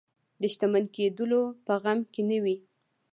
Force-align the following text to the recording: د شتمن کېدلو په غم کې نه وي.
د 0.41 0.43
شتمن 0.53 0.85
کېدلو 0.95 1.41
په 1.65 1.73
غم 1.83 1.99
کې 2.13 2.21
نه 2.29 2.37
وي. 2.43 2.55